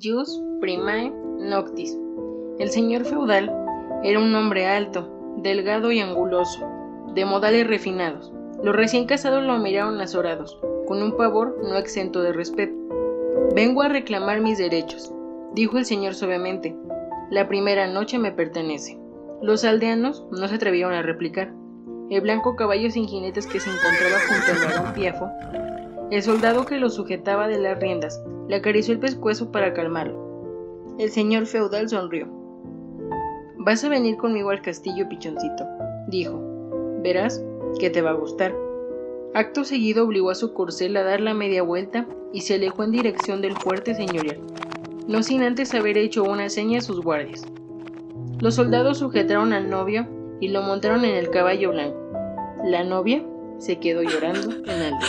[0.00, 1.98] Jus primae noctis.
[2.58, 3.52] El señor feudal
[4.02, 6.66] era un hombre alto, delgado y anguloso,
[7.14, 8.32] de modales refinados.
[8.62, 12.72] Los recién casados lo miraron azorados, con un pavor no exento de respeto.
[13.54, 15.12] Vengo a reclamar mis derechos,
[15.52, 16.74] dijo el señor suavemente.
[17.30, 18.98] La primera noche me pertenece.
[19.42, 21.52] Los aldeanos no se atrevieron a replicar.
[22.08, 25.28] El blanco caballo sin jinetes que se encontraba junto al varón Piafo,
[26.10, 28.22] el soldado que lo sujetaba de las riendas,
[28.52, 30.94] le acarició el pescuezo para calmarlo.
[30.98, 32.28] El señor feudal sonrió.
[33.56, 35.64] Vas a venir conmigo al castillo, pichoncito,
[36.08, 36.38] dijo.
[37.02, 37.42] Verás
[37.80, 38.54] que te va a gustar.
[39.32, 42.90] Acto seguido obligó a su corcel a dar la media vuelta y se alejó en
[42.90, 44.42] dirección del fuerte señorial,
[45.08, 47.46] no sin antes haber hecho una seña a sus guardias.
[48.38, 50.06] Los soldados sujetaron al novio
[50.40, 51.96] y lo montaron en el caballo blanco.
[52.66, 53.24] La novia
[53.56, 55.06] se quedó llorando en alto.